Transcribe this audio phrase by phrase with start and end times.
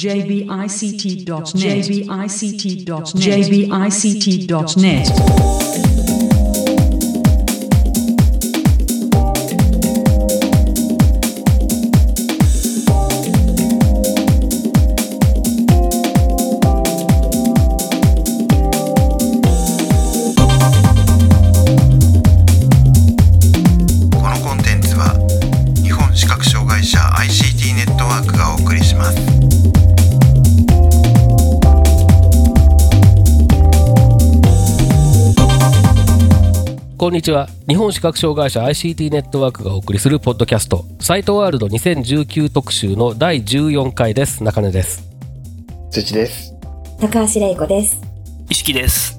[0.00, 1.26] jbict.net
[3.20, 5.10] jbict.net
[24.12, 25.14] このコンテンツは
[25.82, 29.49] 日本視覚障害者 ICT ネットワークがお送りします
[37.00, 37.48] こんにちは。
[37.66, 40.84] 日本視覚障害者 ICT ネットワークがお送りするポッドキャスト。
[41.00, 44.44] サイトワールド2019特集の第14回です。
[44.44, 45.08] 中根です。
[45.90, 46.52] 土です。
[47.00, 48.02] 高橋玲子です。
[48.50, 49.18] 意識です。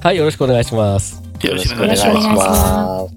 [0.00, 1.22] はいよろしくお願いします。
[1.42, 3.14] よろしくお願いします。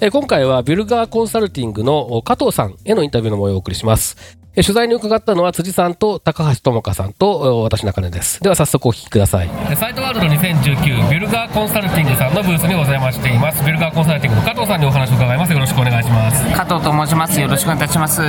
[0.00, 4.16] えー今回はビルガーコンサルティングの加藤さんへのインタビューの模様をお送りします。
[4.36, 8.42] えー取材に伺ったのは辻さんと高橋智香さんとお私中根です。
[8.42, 9.50] では早速お聞きください。
[9.76, 13.64] サイトワールド2019ビルガーコンサルティングさんのブースにございましています。
[13.64, 15.52] ビルガーコンサルティングの加藤さんにお話を伺います。
[15.52, 16.44] よろしくお願いします。
[16.54, 17.40] 加藤と申します。
[17.40, 18.20] よろしくお願いいたします。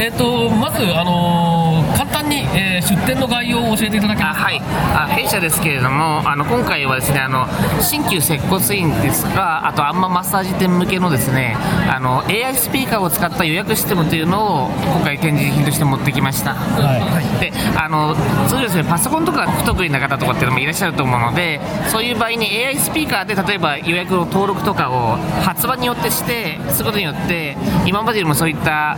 [0.00, 4.42] えっ、とまずあのー簡単に、えー出店の概要を教えていただけますか？
[4.42, 7.46] あはい、あ弊社ですけれども、あの今回はですね、あの
[7.80, 11.56] 新旧接骨院ですが、あとあんまマッサージ店向けのですね、
[11.88, 16.54] あの AI スピーカーを使った予約システムというのを今回展示品として持ってきました。
[17.38, 18.16] で、あの
[18.48, 27.56] 通常ですね、パソコンとか不得意な方とかっていうのもいらっしゃると思うので、そういう場合に AI スピーカーで例えば予約の登録とかを発売によってして、することによって、
[27.86, 28.96] 今までよりもそういった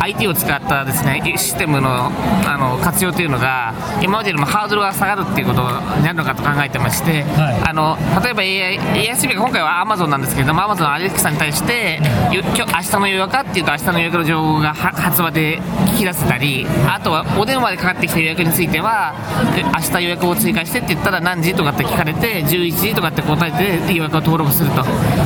[0.00, 2.12] IT を使ったですねシステムの
[2.46, 12.00] あの活用というのが、今までよりもハードルが下がるっていうことになるのかと考えてまして、はいあの例えば AI, カー、今回は Amazon なんですけれども、Amazon のアレクサに対して、
[12.32, 19.14] よ今日明日の予約かっていうと、明日の予約の情報がは発話で聞き出せたり、あとはお電話でかかってきた予約については、
[19.56, 24.84] え明日予約を追加してって言ったら何時とかって聞かれて、11時とかって答えてで予約を登録すると。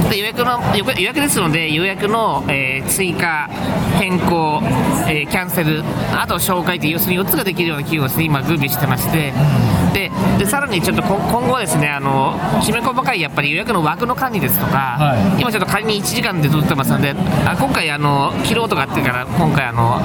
[0.08, 3.48] で予約の予約予約ですので、予約の、えー追加、
[3.98, 4.60] 変更、
[5.08, 9.32] えーキャンセル、あと紹介という、に4つができるような企業をですね、今、グービーしてまして、
[9.92, 15.40] ででさらにちょっとこ今後はですね、あのきめ細かいやっぱり予約の枠の管理ですとか、はい。
[15.40, 17.14] 今ちょっと仮に1時間で撮ってますので、
[17.44, 20.00] あ今回あの、切ろうとかっていうから、今回あの、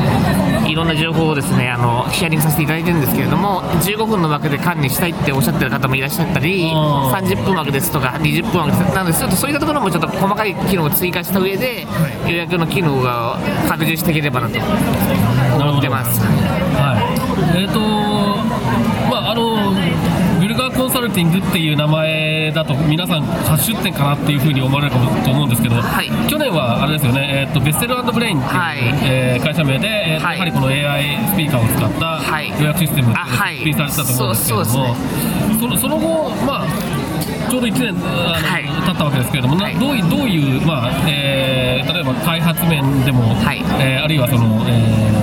[0.68, 7.24] いろんな情報をですね、あのヒアリングさせていただいてるんですけれども、15分の枠で管理したいっておっしゃってる方もいらっしゃったり、あー。
[7.24, 11.86] 30分枠ですとか、20分枠ですなので、ちょっとそういったところもちょっと細かい機能を追加した上で、
[12.28, 13.38] 予約の機能が
[13.68, 14.58] 拡充していければなと
[15.64, 16.73] 思ってます。
[17.52, 17.80] はい、えっ、と
[19.10, 19.74] まああの
[20.42, 26.10] ビルガーコンサルティングっていう名前だと皆さん初出店かなっていうふうに思われるかもと思うんですけど、はい。
[26.30, 28.80] 去年はあれですよね、えー、とベッセルブレインっていう、はい。
[29.04, 30.38] えー会社名で、えーとはい。
[30.38, 32.50] やはりこの AI スピーカーを使ったはい。
[32.60, 33.24] 予約システムってい。
[33.24, 34.96] うのをあはい出品されてたと思うんですけれども、そう
[35.60, 36.68] そのその後、まあ、
[37.50, 38.64] ちょうど1年あの、はい。
[38.64, 39.76] 経ったわけですけれども、なはい。
[39.76, 43.62] どういどういう、まあえー例えば開発面でも、はい。
[43.80, 45.14] えーあるいはその、えー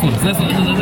[0.00, 0.34] そうですね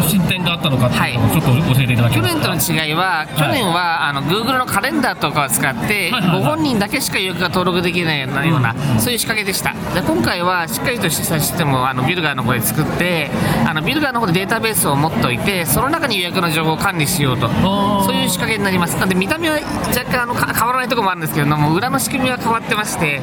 [0.03, 2.53] そ進展があったのかっていうのをちょっと教えていただけ去ますか？
[2.55, 9.73] 年との違いは、去年はあの Google のカレンダーとかを使って、ご本人だけしか予約が登録できないようなような、そういう仕掛けでした。
[9.95, 13.31] で今回はしっかりとしたシステムをあのビルガーの方で作って、
[13.67, 18.03] あのビルガーの方でデータベースを持っておいて、その中に予約の情報を管理しようと、ー。
[18.05, 18.99] そういう仕掛けになります。
[18.99, 19.55] なんで見た目は
[19.89, 23.21] 若干あのか変わらないところもあるんですけれども、裏の仕組みは変わってまして、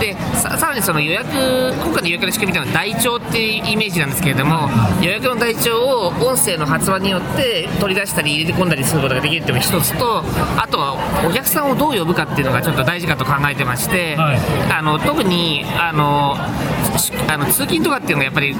[0.00, 1.28] でささらにその予約、
[1.74, 4.68] 今回の予約の仕組みというのは台帳っていうイメージなんですけれども、
[5.02, 10.24] 予約の台帳を音声の発話によって取り出したり入れて込んだりすることができるというのが一つと、
[10.56, 10.94] あとは
[11.26, 14.38] お客さんをどう呼ぶかっていうのがちょっと大事かと考えてまして、はい。
[14.72, 16.36] あの特にあの
[16.79, 16.79] し
[17.28, 18.54] あの通勤とかっていうのがやっぱり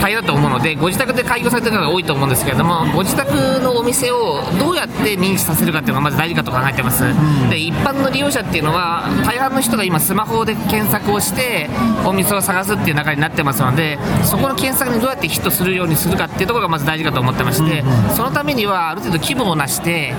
[0.00, 7.04] 大変だと思うので、ご自宅で開業されてる方が多いと思うんですけれども、ご自宅のお店をどうやって認知させるかっていうのがまず大事かと考えてます。
[7.50, 11.68] で一般の利用者っていうのは大半の人が今スマホで検索をして
[12.04, 17.84] お店を探すっていう中になってますので、そこの検索にどうやってヒットするようにするかっていうところがまず大事かと思ってまして、
[18.14, 20.14] そのためにはある程度規模をなして、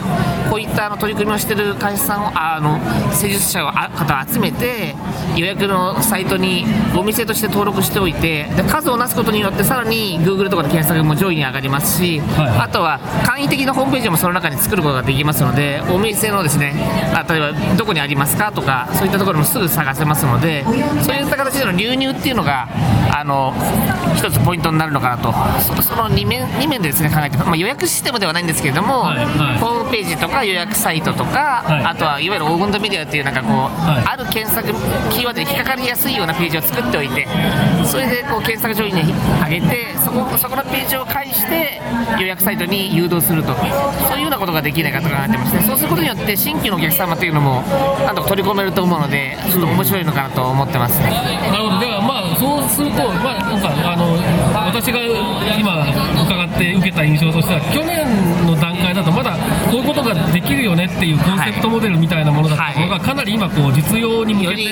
[0.50, 2.80] こういったあの取り組みをしている会社さんをああの
[3.14, 4.96] 施術者をあ方を集めて
[5.36, 6.66] 予約のサイトに
[6.96, 12.60] お店として登録しておいてで数をなすことによってさらに Google とかで検索も上位に上がりますし、はいはい。
[12.60, 16.74] あとは簡易的なホームページもその中に作ることができますのでお店のですね
[17.14, 20.64] あ例えばどこにありますかとかそういったところもすぐ探せますので
[21.04, 22.68] そういった形での流入っていうのが
[23.14, 23.54] あの
[24.16, 25.34] 一つポイントになるのかなと。
[25.62, 29.58] そその2面二面でですね考えて、まあ、予約システムではないんですけれども、はいはい。
[29.60, 34.04] ホームページとか予約サイトとか、はいあとはいわゆるオーグンドメディアっていうなんかこう、はい。
[34.06, 34.68] ある検索
[35.12, 37.28] キーワードに引っかかりやすいようなページを作っておいて
[37.86, 39.14] それでこう検索上位に
[39.44, 41.82] 上げてそこそこのページを介して
[42.20, 43.54] 予約サイトに誘導すると。
[44.08, 45.62] そういうようなことができないかと考えてまして。
[45.64, 47.62] そうすることによって新規のお客様というのも
[48.06, 51.10] なんとか取り込めると思うのでちょっと面白いのかなと思ってますね。
[51.52, 54.18] なるほど、ではまあ、そうすると、まあ、なんかあの
[54.68, 55.00] 私が
[55.58, 55.86] 今、
[56.24, 58.06] 伺って受けた印象としては、去年
[58.46, 58.56] の
[60.08, 64.70] ができるよねっていうコンセプトモデルみたいなものだったのが、かなり今、こう実用に向けてよ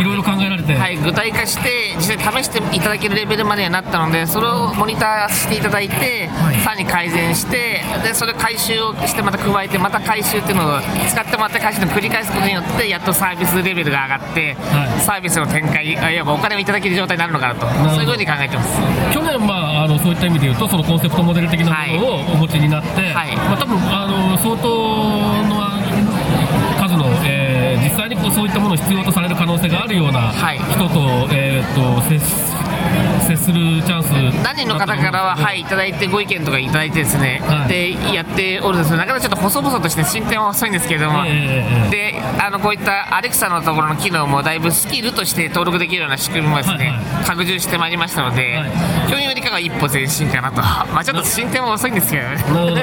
[0.00, 0.04] い。
[0.04, 6.28] ろいろ考えられて、はい、具体化して実際試していただけるレベルまでにはなったのでそれをモニターしていただいて、
[6.62, 15.00] さらに改善してでそれ回収をしてまた加えてまた回収っていうのを使ってもらって回収を繰り返すことによってやっとサービスレベルが上がって、はい。
[15.00, 17.66] サービスの展開あいわばお金をいただける状態になるのかなと。
[17.94, 18.80] そういうふうに考えてます。
[19.12, 23.36] 去年、まあ、あのそういった意味で言うと、そのコンセプトモデル的なものをお持ちになって、はい。
[23.36, 24.68] まあ多分あの相当
[25.44, 25.60] の
[26.80, 30.58] 数の、えー実際にこうそういったものを必要とされる可能性があるようなはい。
[30.58, 32.53] 人と,、えー、と接し
[33.26, 34.08] 接するチャンス
[34.42, 35.64] 何人の方からは、はい、い。
[35.64, 35.94] ただい。
[35.94, 36.66] てご意見とかい。
[36.66, 36.90] ただい。
[36.90, 37.68] てですね、はい。
[37.68, 40.70] でやっておるんですけどなかなかちょっと細々として進展は遅い。
[40.70, 42.76] んですけれども、ええええであのこうい。
[42.76, 44.58] ったアレクサのところの機能もだい。
[44.58, 46.88] ぶスキルとして登録できるような仕組みもですね、はい。
[46.88, 47.24] はい。
[47.24, 47.90] 拡充してまい。
[47.90, 48.70] りましたので、はい。
[49.10, 51.92] 去年よりかは一歩前進かなと、まあ、ちょっと進展は遅い。
[51.92, 52.34] んですけどね。
[52.36, 52.74] なるほど、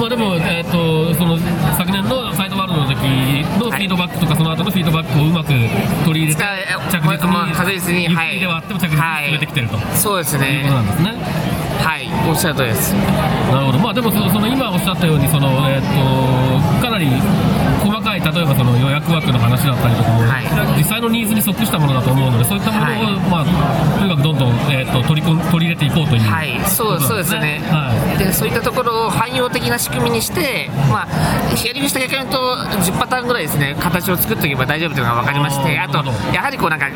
[0.00, 1.38] まあ、でも、えー、とその
[1.76, 3.02] 昨年のサイトワールド時
[3.58, 5.48] のフィードバックとか、その後のフィードバックをうまく
[6.04, 6.42] 取り入れて、
[6.90, 8.38] 着実まあ確に、実にはい。
[8.38, 9.78] ではあっても着実に進めてきてると。
[9.96, 11.10] そうですいうねことなんですね。
[11.82, 12.08] はい。
[12.28, 12.92] おっしゃる通りです。
[12.92, 17.06] なるほど、まあ、でもそのその今おっしゃったようにその、えー、とかなり
[18.22, 20.78] 例えばその予約枠の話だったりとかも、はい。
[20.78, 23.02] 実際のニーズに即したものだと思うので、そういったものを、はい。
[23.28, 28.18] まあ、とにかくどんどん、えー、と取り取り入れていこうという、はい、そうそうですね、はい。
[28.18, 32.38] でそういったところを汎用的な仕組みにして、まあ、ヒアリングした逆に言うと、
[32.92, 35.98] 10パターンぐらいですね、形を作っておけば大丈夫というのが分かりまして、あと
[36.32, 36.86] やはりこうなんか、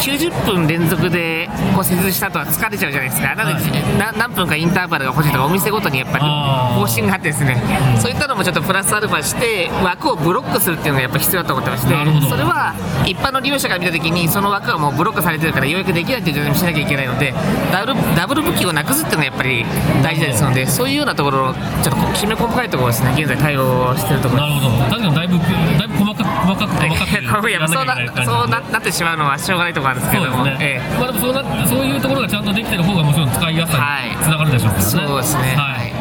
[0.00, 7.60] 90分連続でこう施術した後は疲れちゃうじゃないですか、なので、な何分かインターバルが欲しいとか、お店ごとにやっぱり方針があってですね、
[8.00, 11.88] そういったのもちょっとプラスアルファして、枠をブロックするっていうのがやっぱ必要だと思ってまして
[12.28, 12.74] それは
[13.06, 17.32] 一般の利用者が見たときに、その枠がもうブロックされてるから予約できないっていう状態にしなきゃいけないので、
[17.72, 19.64] ダブルダブル武器をなくすっていうのがやっぱり
[20.02, 30.98] 大事ですので、そういうようなところを、ちょっとこうきめ細かいところをですね、現在対応しているところなるほど、確かにだいぶ、だいぶ細かく、細かく、細かくそうなそうななってしまうのはしょうがないところなんですけそうども、ですね、ええ。
[30.98, 34.70] まあ、でもそうなそういうところがちゃんとできてる方がもちろん使いやすさはいにつながるでしょう。
[34.70, 34.90] からね。
[34.90, 35.92] そうですねはい。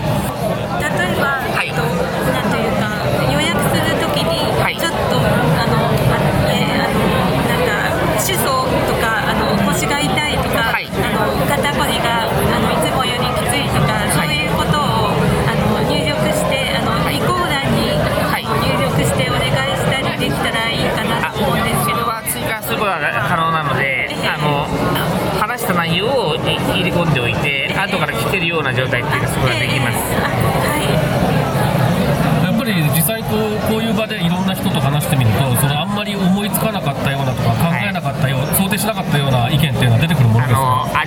[0.81, 1.23] 例えば、
[1.55, 1.67] はい。
[1.67, 2.56] えっと、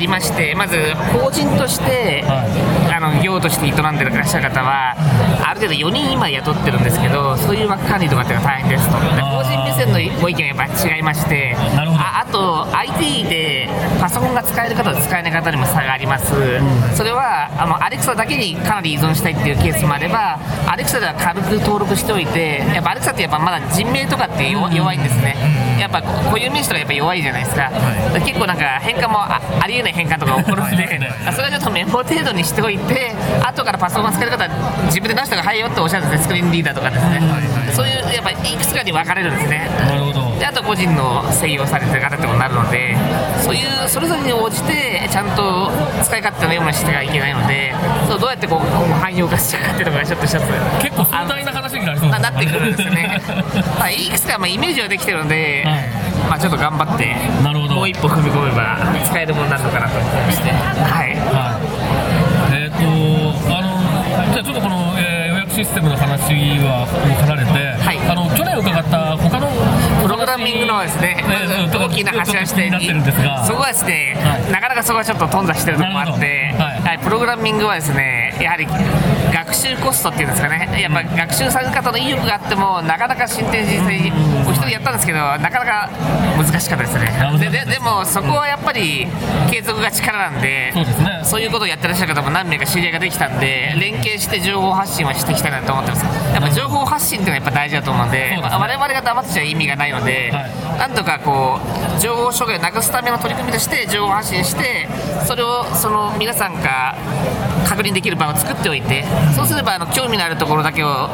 [0.01, 0.77] りまして、まず
[1.13, 2.43] 法人として、は
[2.93, 4.97] あの業として営んでいらっしゃる方は、
[5.47, 13.69] ある程度4人今雇ってるんですけど、そういう枠管理とかっていうのが大変ですと、法人目線のご意見がやっぱ違いまして、ああと、IT で
[14.01, 16.33] パソコンが使える方と使えない方にも差があります、
[16.97, 25.37] それはあのアレクサだけにかなり依存したいっていうケースもあれば、アレクサでは軽く登録しておいて、やっぱアレクサってやっぱまだ人名とかって弱弱いんですね。
[25.81, 27.71] やっぱ固有名詞とかやっぱ弱いじゃないですか、
[28.25, 31.01] 結構なんか変換もあありえない変換とか起こるんで、
[31.33, 34.51] それはちょっとメモ程度にしておいて、後からパソコン使える方は
[34.87, 37.21] 自分で直した方が早いよっておっしゃるんですね、スクリーンリーダーとかですね、
[37.75, 39.69] そういうやっぱいくつかに分かれるんですね。
[39.81, 40.21] なるほど。
[40.41, 42.97] であと個人の制御されてる方ってことになるので
[43.45, 45.71] そういうそれぞれに応じてちゃんと
[46.03, 47.75] 使い勝手のようにしてはいけないので
[48.09, 48.61] そうどうやってこう
[49.01, 50.41] 汎用化していくかっていうのがちょっと一つ。
[50.83, 53.21] 結構壮大な話になりそうななってくるんですね。
[53.79, 57.11] ま あいくつかまあイメージはできてるので、はいまあちょっと頑張って
[57.43, 57.75] なるほど。
[57.75, 60.51] もう一歩踏み込めば使えるものになるのかなと思いまして。
[60.51, 61.19] はい。
[61.35, 62.55] はい。
[62.55, 62.79] えっ、と
[63.51, 66.87] あのじゃあちょっとこの、えー予約システムの話は
[67.27, 67.99] 離れて、はい。
[68.07, 69.51] あの去年伺った他の
[70.03, 73.45] プログラミングのはですね、ええまず大きな柱視点ちょっと気になってるんですが。
[73.47, 74.53] そこはですね、はい。
[74.53, 76.81] なかなかそこはちょっと頓挫してるところもあって、はい。
[76.81, 78.67] はいプログラミングはですね、やはり
[79.33, 84.13] 学習コストっていうんですかね、やっぱ学習される方の意欲があっても、なかなか進展実際に、
[84.47, 85.91] お一人やったんですけど、なかなか
[86.37, 87.13] 難しかったですね。
[87.39, 89.07] でででも、そこはやっぱり
[89.51, 91.21] 継続が力なんで、そうですね。
[91.25, 96.05] そういうことをやってらっしゃる方も何名か知り合いができたんで、連携して情報発信はしていきたいなと思ってます。
[96.35, 98.59] やっぱ情報発信っていうのはやっぱ大事だと思うんで、そうですね。
[98.61, 100.41] 我々が黙ってちゃ意味がないので、は
[100.77, 100.79] い。
[100.79, 101.61] なんとかこ
[101.97, 104.89] う情報障害をなくすための取り組みとして情報発信して、
[105.27, 106.95] それをその皆さんが
[107.69, 111.09] 確認できる場欄を作っておいてそうすればあの興味のあるところだけを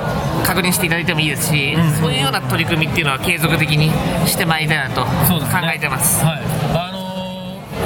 [0.44, 3.90] 確認していただいてもいいですし、そういうような取り組みっていうのは継続的に
[4.28, 5.08] してまいりたいなと考
[5.74, 6.24] えてます。
[6.24, 6.42] はい。
[6.74, 7.06] あのー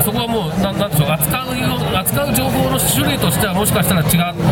[0.00, 4.48] そこはもうなんなんでしょう扱うよ扱う情報の種類としてはもしかしたら違う部分、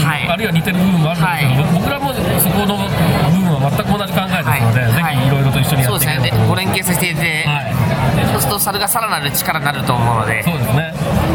[0.00, 0.28] はい。
[0.28, 1.74] あるいは似てる部分もあるんですけど、はい。
[1.76, 6.30] 僕らもそこの部分は全く同じ考えですので、ぜひいろいろと一緒にやっていければとですね。
[6.30, 8.32] でご連携させていただいて、はい。
[8.32, 10.94] そうするとそれがさらなる力になると思うのでそうですね。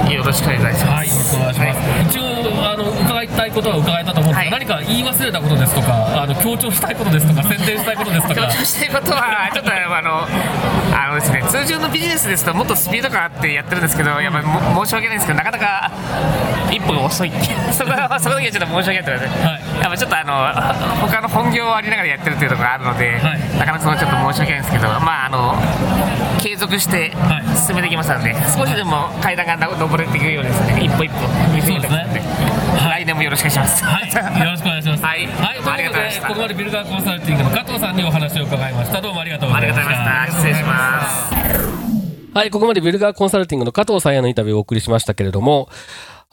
[0.10, 1.04] よろしくお願いします。
[1.04, 1.76] はい、よろしくお願いしま
[2.10, 2.10] す。
[2.10, 2.33] 一応
[2.64, 4.50] あの伺いたいことは伺えたと思うんです。
[4.50, 4.66] が、はい。
[4.66, 8.42] 何か言い忘れたことですとか、あの強調したいことですとか、 宣伝したいことですとか。
[8.48, 10.28] 強調していることは、ちょっとあの
[10.94, 14.42] あのですね、通常のビジネスですと、もっとスピード感あってやってるんですけど、やっぱ
[14.86, 15.92] 申し訳ないんですけど、なかなか
[16.72, 17.32] 一歩が遅い。
[17.72, 19.04] そ こはそこだけはちょっと申し訳ない。
[19.04, 23.40] と思います、はいやっぱちょっとあの他の本業をありながらやってるっていうところがあるので、はい。
[23.60, 25.56] なかなかそのちょっと申し訳ないんですけど、まああの
[26.44, 32.20] 継続してはい進めていきますので、少しでも階段が登れていくようにですね、一歩一歩踏み進めていくので、
[32.84, 33.86] 来年もよろしくお願いします。
[33.86, 35.06] はい、よろしくお願いします。
[35.06, 39.00] はいはい、ありがとうございましたということで、ここまでビルダーコンサルティングの加藤さんにお話を伺いました。
[39.00, 39.80] どうもありがとうございまし。
[39.80, 40.28] た。
[40.32, 41.34] 失礼します。
[42.34, 45.70] はい、ここまでビルガーコンサルティングの加藤さんへのインタビューをお送りしましたけれども、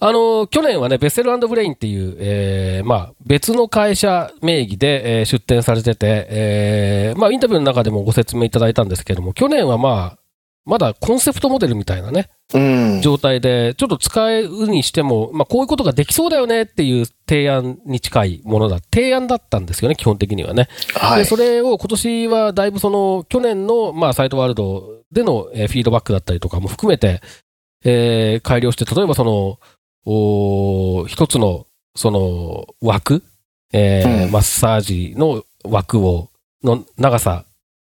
[0.02, 10.18] あの、去年はね、ベッセルブレインっていう、えー、まあ、別の会社名義で、えー出展されてて、えー、まあ、インタビューの中でもご説明いただいたんですけれども、去年はまあ、
[10.64, 13.00] まだコンセプトモデルみたいなね、うん。
[13.02, 20.68] 状態で、ちょっと使うにしても、まあ、こういうことができそうだよねっていう提案に近いものだ、提案だったんですよね、基本的にはね。
[20.94, 21.26] で、はい。
[21.26, 27.20] それを今年はだいぶその、去年の、まあ、サイトワールドでの、えーフィードバックだったりとかも含めて、
[27.84, 29.58] えー改良して、例えばその、
[30.06, 33.22] おー一つの、その、枠、
[33.72, 36.30] えーうんマッサージの枠を、
[36.64, 37.44] の長さ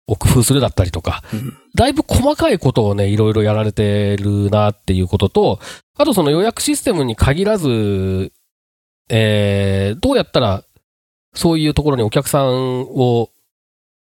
[0.07, 5.59] を工夫するだったりとか、うんだいぶ細かいことをね、いろいろやられてるなっていうことと、
[5.97, 8.31] あとその予約システムに限らず、
[9.09, 10.63] えーどうやったら、
[11.33, 13.29] そういうところにお客さんを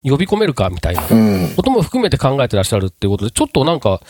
[0.02, 1.54] 呼び込めるかみたいなうん。
[1.56, 4.00] ことも含めて考えてらっしゃるっていうことで、ちょっとなんか、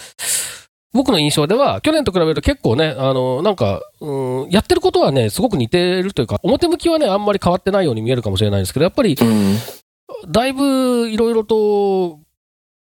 [0.98, 9.56] 僕の印象では、去年と比べると結構ね、あの、なんか、うん、やってることはね、すごく似てるというか、表向きはね、あんまり変わってないように見えるかもしれないんですけど、やっぱり、うん。
[10.28, 12.18] だいぶいろいろと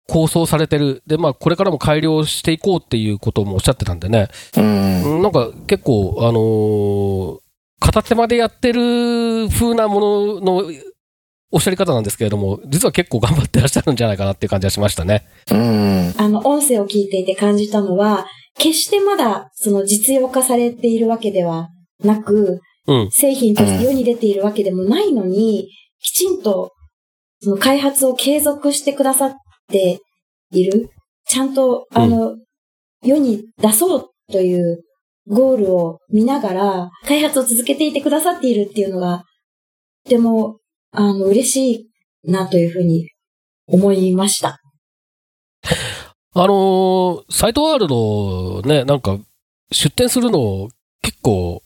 [0.07, 1.01] 構想されてる。
[1.07, 5.03] で、まあ、これからも改良していこうっていうこともおっしゃってたんでね、うん。
[5.15, 7.45] うんなんか結構、あのー
[7.79, 10.63] 片手までやってる風なものの
[11.51, 15.27] おっしゃり方なんですけれども、実は結構頑張ってらっしゃるんじゃないかなっていう感じがしましたね。
[15.51, 16.13] うん。
[16.17, 18.25] あの、音声を聞いていて感じたのは、
[18.57, 21.69] 決してまだ、その実用化されているわけでは
[22.03, 23.11] なく、うん。
[23.11, 26.71] 製品として世に出ているわけでもないのに、きちんと、
[27.41, 29.33] その開発を継続してくださっ
[29.69, 29.99] て
[30.51, 30.89] いる。
[31.27, 32.37] ちゃんと、あの、
[33.03, 34.83] 世に出そうという
[35.27, 39.23] ゴールを見ながら、開発を続けていてくださっているっていうのが、
[40.03, 40.59] とても、
[40.97, 41.89] あの、嬉し
[42.25, 43.09] いなというふうに
[43.67, 44.59] 思いました。
[46.37, 49.17] あのーサイトワールドね、なんか
[49.71, 50.69] 出店するの
[51.01, 51.61] 結構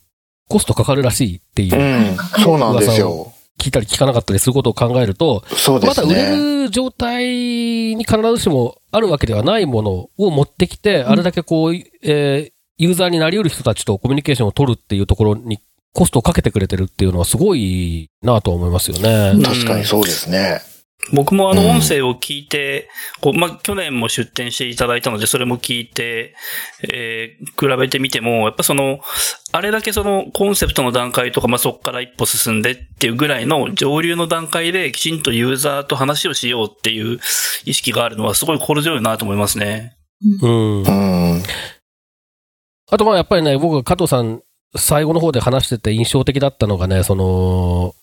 [0.47, 2.17] コストかかるらしいっていうう、ん。
[2.43, 3.33] そうなんですよ。
[3.59, 6.63] 聞いたり聞かなかったりすることを考えると、そうでますだ売れね。
[6.65, 15.59] る状態に必ずしもあるわけではないものを持ってきて、あれだけこう、えーユーザーになり得る人たちとコミュニケーションを取るっていうところに
[15.93, 19.43] コストをかけてくれてるっていうのはすごいなと思いますよね。
[19.43, 20.61] 確かにそうですね。
[21.13, 22.89] 僕もあのうん音声を聞いて、
[23.21, 26.35] こう、まあ、去年も出展していただいたので、それも聞いて、
[26.91, 28.99] えー比べてみても、やっぱその、
[29.51, 37.19] あれだけそのコンセプトの段階とか、まあ、そこから一歩進んでっていうぐらいの上流の段階できちんとユーザーと話をしようっていう
[37.65, 39.97] 意識があるのはすごい心強いなと思いますね。
[40.41, 41.37] うんう。
[41.37, 41.43] ん。
[42.91, 44.41] あとまあやっぱりね、僕が加藤さん
[44.75, 47.95] 最後の方で話してて印象的だったのがね、その、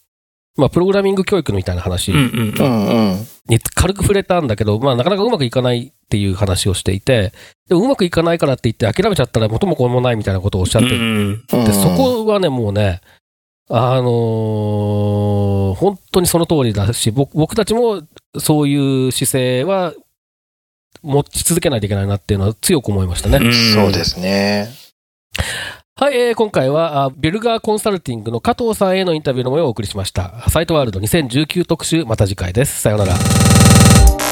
[0.56, 2.12] まあプログラミング教育みたいな話。
[3.48, 7.32] に軽く触れたんだけど、まあなかなかうまくいかないっていう話をしていて、
[7.68, 13.00] でもうまくいかないからって言って諦めちゃったら元も子もないみたいなことをおっしゃってて、うんうんそこはね、もうね、
[13.68, 18.02] あのー本当にその通りだし、僕僕たちも
[18.38, 19.92] そういう姿勢は
[21.02, 23.38] 持ち続けないといけないなっていうのは強く思いましたね。
[23.38, 24.70] うんそうですね。
[25.98, 30.44] はい、えー今回はビルガーコンサルティングの加藤さんへのインタビューの模様をお送りしました。
[30.50, 32.82] サイトワールド2019特集、また次回です。
[32.82, 34.25] さようなら。